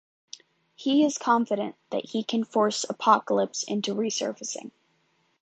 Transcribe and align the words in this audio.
He 0.73 1.05
is 1.05 1.19
confident 1.19 1.75
that 1.91 2.03
he 2.05 2.23
can 2.23 2.43
force 2.43 2.85
Apocalypse 2.89 3.61
into 3.61 3.93
resurfacing. 3.93 4.71